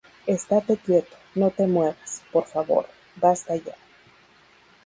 [0.25, 2.87] ¡estate quieto, no te muevas, por favor!¡
[3.21, 3.75] basta ya!